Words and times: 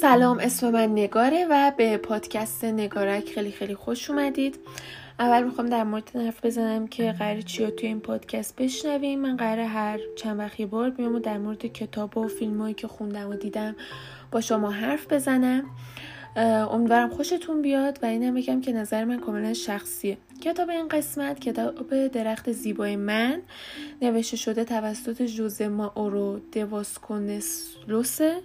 سلام 0.00 0.38
اسم 0.38 0.70
من 0.70 0.92
نگاره 0.92 1.46
و 1.50 1.72
به 1.76 1.96
پادکست 1.96 2.64
نگارک 2.64 3.28
خیلی 3.28 3.52
خیلی 3.52 3.74
خوش 3.74 4.10
اومدید. 4.10 4.58
اول 5.18 5.42
می‌خوام 5.42 5.66
در 5.66 5.84
مورد 5.84 6.16
حرف 6.16 6.44
بزنم 6.44 6.86
که 6.86 7.12
قرار 7.12 7.40
چیا 7.40 7.70
توی 7.70 7.88
این 7.88 8.00
پادکست 8.00 8.56
بشنویم. 8.56 9.20
من 9.20 9.36
قرار 9.36 9.58
هر 9.58 10.00
چند 10.16 10.38
وقت 10.38 10.60
یه 10.60 10.66
بار 10.66 10.90
بیام 10.90 11.14
و 11.14 11.18
در 11.18 11.38
مورد 11.38 11.66
کتاب 11.66 12.18
و 12.18 12.28
فیلم 12.28 12.60
هایی 12.60 12.74
که 12.74 12.88
خوندم 12.88 13.30
و 13.30 13.34
دیدم 13.34 13.76
با 14.30 14.40
شما 14.40 14.70
حرف 14.70 15.12
بزنم. 15.12 15.64
امیدوارم 16.70 17.08
خوشتون 17.08 17.62
بیاد 17.62 17.98
و 18.02 18.06
اینم 18.06 18.34
بگم 18.34 18.60
که 18.60 18.72
نظر 18.72 19.04
من 19.04 19.20
کاملا 19.20 19.54
شخصیه. 19.54 20.18
کتاب 20.40 20.70
این 20.70 20.88
قسمت 20.88 21.40
کتاب 21.40 22.06
درخت 22.06 22.52
زیبای 22.52 22.96
من. 22.96 23.42
نوشته 24.02 24.36
شده 24.36 24.64
توسط 24.64 25.22
جوزه 25.22 25.68
ماورو 25.68 26.40
دواسکونسلوسه. 26.52 28.36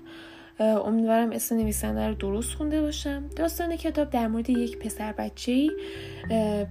امیدوارم 0.60 1.32
اسم 1.32 1.58
نویسنده 1.58 2.08
رو 2.08 2.14
درست 2.14 2.54
خونده 2.54 2.82
باشم. 2.82 3.24
داستان 3.36 3.76
کتاب 3.76 4.10
در 4.10 4.28
مورد 4.28 4.50
یک 4.50 4.78
پسر 4.80 5.12
بچه 5.12 5.52
ای 5.52 5.72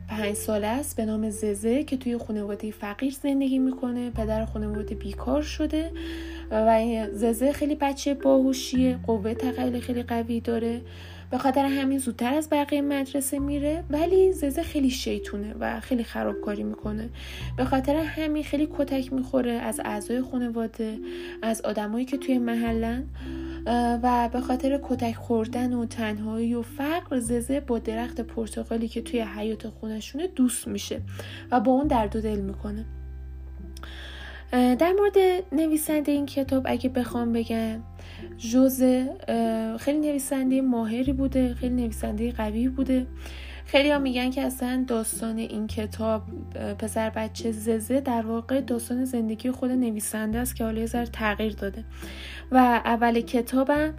پنج 0.08 0.34
ساله 0.34 0.66
است 0.66 0.96
به 0.96 1.04
نام 1.04 1.30
ززه 1.30 1.84
که 1.84 1.96
توی 1.96 2.18
خانواده 2.18 2.70
فقیر 2.70 3.12
زندگی 3.12 3.58
می‌کنه. 3.58 4.10
پدر 4.10 4.44
خانواده 4.44 4.94
بیکار 4.94 5.42
شده 5.42 5.90
و 6.50 7.06
ززه 7.12 7.52
خیلی 7.52 7.74
بچه 7.74 8.14
باهوشیه 8.14 8.98
قوه 9.06 9.34
تخیل 9.34 9.80
خیلی 9.80 10.02
قوی 10.02 10.40
داره. 10.40 10.80
به 11.30 11.38
خاطر 11.38 11.64
همین 11.64 11.98
زودتر 11.98 12.34
از 12.34 12.48
بقیه 12.50 12.82
مدرسه 12.82 13.38
میره. 13.38 13.84
ولی 13.90 14.32
ززه 14.32 14.62
خیلی 14.62 14.90
شیطونه 14.90 15.54
و 15.60 15.80
خیلی 15.80 16.04
خرابکاری 16.04 16.62
می‌کنه. 16.62 17.08
به 17.56 17.64
خاطر 17.64 17.96
همین 17.96 18.42
خیلی 18.42 18.68
کتک 18.78 19.12
می‌خوره 19.12 19.52
از 19.52 19.80
اعضای 19.84 20.22
خانواده 20.22 20.98
از 21.42 21.60
آدمایی 21.60 22.04
که 22.04 22.16
توی 22.16 22.38
محلن. 22.38 23.04
و 23.66 24.28
به 24.32 24.40
خاطر 24.40 24.80
کتک 24.82 25.14
خوردن 25.14 25.74
و 25.74 25.86
تنهایی 25.86 26.54
و 26.54 26.62
فقر 26.62 27.18
ززه 27.18 27.60
با 27.60 27.78
درخت 27.78 28.20
پرتغالی 28.20 28.88
که 28.88 29.02
توی 29.02 29.20
حیات 29.20 29.68
خونشونه 29.68 30.26
دوست 30.26 30.68
میشه 30.68 31.00
و 31.50 31.60
با 31.60 31.72
اون 31.72 31.86
درد 31.86 32.16
و 32.16 32.20
دل 32.20 32.40
می‌کنه. 32.40 32.84
در 34.52 34.92
مورد 34.92 35.44
نویسنده 35.52 36.12
این 36.12 36.26
کتاب 36.26 36.62
اگه 36.66 36.88
بخوام 36.88 37.32
بگم 37.32 37.80
جوزه 38.38 39.10
خیلی 39.80 39.98
نویسنده 39.98 40.60
ماهری 40.60 41.12
بوده 41.12 41.54
خیلی 41.54 41.74
نویسنده 41.74 42.32
قوی 42.32 42.68
بوده. 42.68 43.06
خیلی 43.70 43.98
میگن 43.98 44.30
که 44.30 44.42
اصلا 44.42 44.84
داستان 44.88 45.38
این 45.38 45.66
کتاب 45.66 46.22
پسر 46.78 47.10
بچه 47.10 47.52
ززه 47.52 48.00
در 48.00 48.26
واقع 48.26 48.60
داستان 48.60 49.04
زندگی 49.04 49.50
خود 49.50 49.70
نویسنده 49.70 50.38
است 50.38 50.56
که 50.56 50.64
حالا 50.64 50.80
یه 50.80 50.86
تغییر 50.86 51.52
داده. 51.52 51.84
و 52.52 52.56
اول 52.84 53.20
کتابم 53.20 53.94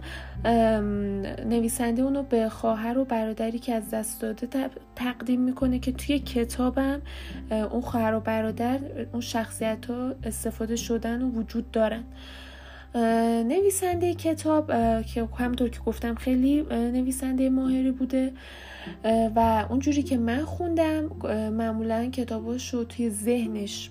نویسنده 1.46 2.02
اونو 2.02 2.22
به 2.22 2.48
خواهر 2.48 2.98
و 2.98 3.04
برادری 3.04 3.58
که 3.58 3.74
از 3.74 3.90
دست 3.90 4.22
داده 4.22 4.70
تقدیم 4.96 5.40
می‌کنه 5.40 5.78
که 5.78 5.92
توی 5.92 6.18
کتابم 6.18 7.02
اون 7.50 7.80
خواهر 7.80 8.14
و 8.14 8.20
برادر 8.20 8.78
اون 9.12 9.20
شخصیت 9.20 9.86
ها 9.86 10.14
استفاده 10.24 10.76
شدن 10.76 11.22
و 11.22 11.30
وجود 11.30 11.70
دارن. 11.70 12.04
نویسنده 12.94 14.14
کتاب 14.14 14.66
که 15.02 15.28
همونطور 15.38 15.68
که 15.68 15.80
گفتم 15.80 16.14
خیلی 16.14 16.62
نویسنده 16.70 17.50
ماهری 17.50 17.90
بوده. 17.90 18.32
و 19.36 19.66
اونجوری 19.70 20.02
که 20.02 20.18
من 20.18 20.44
خوندم 20.44 21.08
معمولا 21.50 22.10
کتاباش 22.10 22.74
رو 22.74 22.84
توی 22.84 23.10
ذهنش 23.10 23.90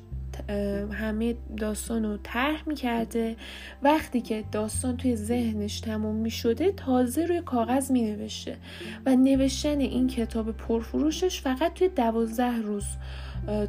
همه 0.93 1.35
داستان 1.57 2.05
رو 2.05 2.17
طرح 2.23 2.63
می‌کرده. 2.67 3.35
وقتی 3.83 4.21
که 4.21 4.43
داستان 4.51 4.97
توی 4.97 5.15
ذهنش 5.15 5.79
تموم 5.79 6.15
می‌شده 6.15 6.71
تازه 6.71 7.25
روی 7.25 7.41
کاغذ 7.41 7.91
مینوشته. 7.91 8.57
و 9.05 9.15
نوشتن 9.15 9.79
این 9.79 10.07
کتاب 10.07 10.51
پرفروشش 10.51 11.41
فقط 11.41 11.73
توی 11.73 11.89
دوازده 11.89 12.61
روز 12.61 12.85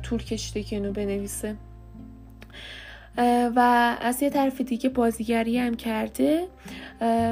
طول 0.02 0.22
کشیده 0.22 0.62
که 0.62 0.76
اینو 0.76 0.92
بنویسه. 0.92 1.56
و 3.56 3.58
از 4.00 4.22
یه 4.22 4.30
طرف 4.30 4.60
دیگه 4.60 4.88
بازیگری 4.88 5.58
هم 5.58 5.74
کرده 5.74 6.46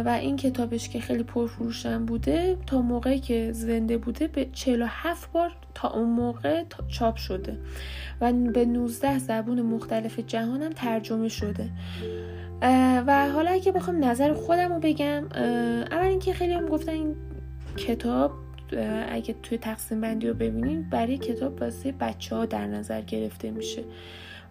و 0.04 0.18
این 0.20 0.36
کتابش 0.36 0.88
که 0.88 1.00
خیلی 1.00 1.22
پرفروشم 1.22 2.06
بوده 2.06 2.56
تا 2.66 2.82
موقعی 2.82 3.20
که 3.20 3.52
زنده 3.52 3.98
بوده 3.98 4.26
به 4.26 4.46
47 4.52 5.32
بار 5.32 5.52
تا 5.74 5.90
اون 5.90 6.08
موقع 6.08 6.64
چاپ 6.88 7.16
شده. 7.16 7.58
و 8.20 8.32
به 8.32 8.64
19 8.64 9.18
زبون 9.18 9.62
مختلف 9.62 10.18
جهان 10.18 10.62
هم 10.62 10.72
ترجمه 10.72 11.28
شده. 11.28 11.70
و 13.06 13.28
حالا 13.34 13.50
اگه 13.50 13.72
بخوام 13.72 14.04
نظر 14.04 14.34
خودم 14.34 14.72
رو 14.72 14.80
بگم 14.80 15.24
اول 15.90 16.06
اینکه 16.06 16.32
خیلی 16.32 16.52
هم 16.52 16.66
گفتن 16.66 16.92
این 16.92 17.16
کتاب 17.76 18.32
اگه 19.08 19.34
توی 19.42 19.58
تقسیم 19.58 20.00
بندی 20.00 20.28
رو 20.28 20.34
ببینیم 20.34 20.88
برای 20.90 21.18
کتاب 21.18 21.60
واسه 21.60 21.92
بچه 21.92 22.36
ها 22.36 22.46
در 22.46 22.66
نظر 22.66 23.00
گرفته 23.00 23.50
میشه. 23.50 23.82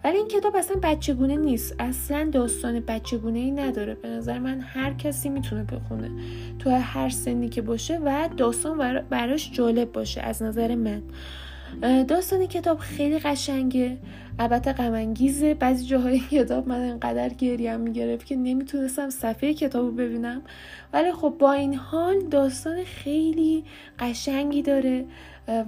ولی 0.04 0.16
این 0.16 0.28
کتاب 0.28 0.56
اصلا 0.56 0.76
بچگونه 0.82 1.36
نیست. 1.36 1.74
اصلا 1.78 2.28
داستان 2.32 2.80
بچگونه 2.80 3.38
ای 3.38 3.50
نداره. 3.50 3.94
به 3.94 4.08
نظر 4.08 4.38
من 4.38 4.60
هر 4.60 4.92
کسی 4.92 5.28
می‌تونه 5.28 5.64
بخونه. 5.64 6.10
تو 6.58 6.70
هر 6.70 7.08
سنی 7.08 7.48
که 7.48 7.62
باشه 7.62 7.98
و 8.04 8.28
داستان 8.36 9.02
براش 9.10 9.52
جالب 9.52 9.92
باشه 9.92 10.20
از 10.20 10.42
نظر 10.42 10.74
من. 10.74 11.02
داستان 12.04 12.46
کتاب 12.46 12.78
خیلی 12.78 13.18
قشنگه. 13.18 13.98
البته 14.38 14.72
غمانگیزه 14.72 15.54
بعضی 15.54 15.86
جاهای 15.86 16.18
کتاب 16.30 16.68
من 16.68 16.80
انقدر 16.80 17.28
گریم 17.28 17.80
می‌گرفت 17.80 18.26
که 18.26 18.36
نمی‌تونستم 18.36 19.10
صفحه 19.10 19.54
کتاب 19.54 19.86
رو 19.86 19.92
ببینم. 19.92 20.42
ولی 20.92 21.12
خب 21.12 21.34
با 21.38 21.52
این 21.52 21.74
حال 21.74 22.20
داستان 22.20 22.84
خیلی 22.84 23.64
قشنگی 23.98 24.62
داره 24.62 25.04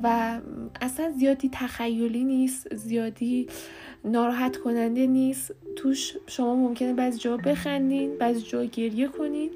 و 0.03 0.41
اصلا 0.81 1.11
زیادی 1.11 1.51
تخیلی 1.53 2.25
نیست 2.25 2.75
زیادی 2.75 3.47
ناراحت 4.05 4.57
کننده 4.57 5.07
نیست. 5.07 5.55
توش 5.77 6.17
شما 6.27 6.55
ممکنه 6.55 6.93
بعضی 6.93 7.19
جا 7.19 7.37
بخندین 7.37 8.19
بعضی 8.19 8.43
جا 8.43 8.65
گریه 8.65 9.09
کنین 9.09 9.51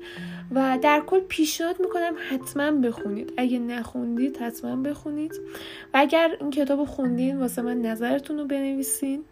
و 0.55 0.79
در 0.83 1.03
کل 1.07 1.21
پیشنهاد 1.21 1.77
می‌کنم 1.81 2.15
حتما 2.31 2.71
بخونید. 2.71 3.33
اگه 3.37 3.59
نخوندید 3.59 4.37
حتما 4.37 4.77
بخونید. 4.77 5.33
و 5.95 5.99
اگر 5.99 6.37
این 6.41 6.51
کتاب 6.51 6.85
خوندین 6.85 7.39
واسه 7.39 7.63
من 7.63 7.83
نظرتون 7.83 8.39
رو 8.39 8.47
بنویسین 9.03 9.25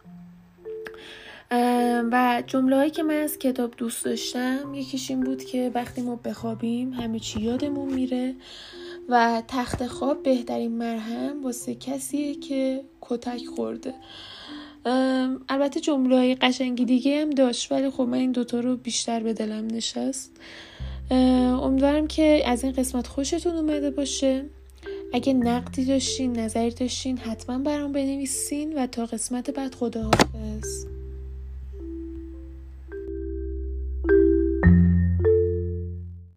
و 2.13 2.43
جمله 2.47 2.77
هایی 2.77 2.91
که 2.91 3.03
من 3.03 3.15
از 3.15 3.39
کتاب 3.39 3.75
دوست 3.77 4.05
داشتم 4.05 4.75
یکیش 4.75 5.11
این 5.11 5.21
بود 5.21 5.45
که 5.45 5.71
وقتی 5.75 6.03
ما 6.03 6.17
بخوابیم 6.17 6.93
همه 6.93 7.19
چی 7.19 7.41
یادمون 7.41 7.95
میره 7.95 8.35
و 9.09 9.43
تخت 9.49 9.87
خواب 9.87 10.23
بهترین 10.23 10.73
مرهم 10.73 11.45
واسه 11.45 11.75
کسیه 11.75 12.35
که 12.35 12.85
کتک 13.01 13.47
خورده. 13.47 13.95
البته 15.49 15.81
جمله 15.81 16.17
های 16.17 16.35
قشنگی 16.35 16.85
دیگه 16.85 17.21
هم 17.21 17.31
داشت 17.31 17.73
ولی 17.73 17.91
خب 17.91 18.03
من 18.03 18.19
این 18.19 18.33
دوتا 18.33 18.61
رو 18.61 18.77
بیشتر 18.77 19.21
به 19.21 19.33
دلم 19.33 19.67
نشست. 19.67 20.37
امیدوارم 21.11 22.07
که 22.07 22.43
از 22.47 22.65
این 22.65 22.73
قسمت 22.73 23.07
خوشتون 23.07 23.57
اومده 23.57 23.91
باشه. 23.91 24.45
اگه 25.15 25.33
نقدی 25.33 25.85
داشتین 25.85 26.39
نظری 26.41 26.71
داشتین 26.71 27.19
حتما 27.19 27.59
برام 27.59 27.93
بنویسین 27.93 28.79
و 28.79 28.87
تا 28.87 29.07
قسمت 29.07 29.51
بعد 29.51 29.75
خداحافظ. 29.75 30.94